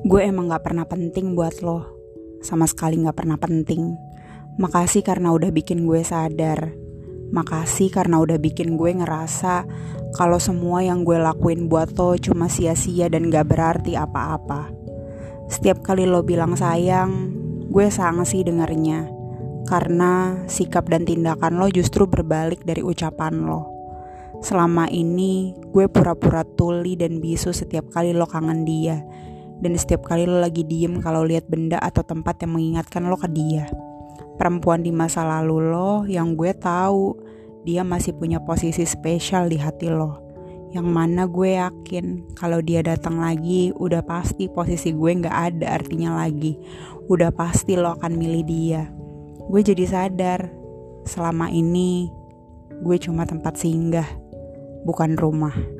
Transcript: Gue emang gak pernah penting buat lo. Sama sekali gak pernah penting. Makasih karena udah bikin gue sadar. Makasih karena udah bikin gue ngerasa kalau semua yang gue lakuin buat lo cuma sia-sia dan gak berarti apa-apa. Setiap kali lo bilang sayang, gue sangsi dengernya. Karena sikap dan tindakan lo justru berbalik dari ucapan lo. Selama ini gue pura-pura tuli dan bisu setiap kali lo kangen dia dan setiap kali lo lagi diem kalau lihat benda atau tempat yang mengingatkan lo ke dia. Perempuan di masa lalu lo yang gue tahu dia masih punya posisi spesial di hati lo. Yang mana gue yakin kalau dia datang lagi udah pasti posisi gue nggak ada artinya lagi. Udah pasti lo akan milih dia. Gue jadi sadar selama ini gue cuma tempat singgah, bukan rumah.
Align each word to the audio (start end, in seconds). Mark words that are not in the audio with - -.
Gue 0.00 0.24
emang 0.24 0.48
gak 0.48 0.64
pernah 0.64 0.88
penting 0.88 1.36
buat 1.36 1.60
lo. 1.60 1.84
Sama 2.40 2.64
sekali 2.64 3.04
gak 3.04 3.20
pernah 3.20 3.36
penting. 3.36 4.00
Makasih 4.56 5.04
karena 5.04 5.28
udah 5.28 5.52
bikin 5.52 5.84
gue 5.84 6.00
sadar. 6.00 6.72
Makasih 7.36 7.92
karena 7.92 8.16
udah 8.16 8.40
bikin 8.40 8.80
gue 8.80 8.96
ngerasa 8.96 9.68
kalau 10.16 10.40
semua 10.40 10.80
yang 10.80 11.04
gue 11.04 11.20
lakuin 11.20 11.68
buat 11.68 11.92
lo 12.00 12.16
cuma 12.16 12.48
sia-sia 12.48 13.12
dan 13.12 13.28
gak 13.28 13.52
berarti 13.52 13.92
apa-apa. 13.92 14.72
Setiap 15.52 15.84
kali 15.84 16.08
lo 16.08 16.24
bilang 16.24 16.56
sayang, 16.56 17.36
gue 17.68 17.92
sangsi 17.92 18.40
dengernya. 18.40 19.04
Karena 19.68 20.40
sikap 20.48 20.88
dan 20.88 21.04
tindakan 21.04 21.60
lo 21.60 21.68
justru 21.68 22.08
berbalik 22.08 22.64
dari 22.64 22.80
ucapan 22.80 23.44
lo. 23.44 23.68
Selama 24.40 24.88
ini 24.88 25.52
gue 25.76 25.92
pura-pura 25.92 26.40
tuli 26.56 26.96
dan 26.96 27.20
bisu 27.20 27.52
setiap 27.52 27.92
kali 27.92 28.16
lo 28.16 28.24
kangen 28.24 28.64
dia 28.64 29.04
dan 29.60 29.76
setiap 29.76 30.08
kali 30.08 30.24
lo 30.24 30.40
lagi 30.40 30.64
diem 30.64 30.98
kalau 31.04 31.24
lihat 31.24 31.46
benda 31.46 31.76
atau 31.80 32.00
tempat 32.00 32.40
yang 32.40 32.56
mengingatkan 32.56 33.04
lo 33.06 33.16
ke 33.20 33.28
dia. 33.28 33.68
Perempuan 34.40 34.80
di 34.80 34.88
masa 34.88 35.20
lalu 35.20 35.68
lo 35.68 36.08
yang 36.08 36.32
gue 36.32 36.56
tahu 36.56 37.12
dia 37.68 37.84
masih 37.84 38.16
punya 38.16 38.40
posisi 38.40 38.88
spesial 38.88 39.52
di 39.52 39.60
hati 39.60 39.92
lo. 39.92 40.24
Yang 40.72 40.88
mana 40.88 41.28
gue 41.28 41.60
yakin 41.60 42.32
kalau 42.38 42.64
dia 42.64 42.80
datang 42.80 43.20
lagi 43.20 43.74
udah 43.76 44.00
pasti 44.00 44.48
posisi 44.48 44.96
gue 44.96 45.10
nggak 45.12 45.36
ada 45.54 45.76
artinya 45.76 46.24
lagi. 46.24 46.56
Udah 47.12 47.28
pasti 47.34 47.76
lo 47.76 47.92
akan 48.00 48.12
milih 48.16 48.44
dia. 48.48 48.88
Gue 49.50 49.60
jadi 49.60 49.84
sadar 49.84 50.48
selama 51.04 51.52
ini 51.52 52.08
gue 52.80 52.96
cuma 52.96 53.28
tempat 53.28 53.60
singgah, 53.60 54.08
bukan 54.88 55.20
rumah. 55.20 55.79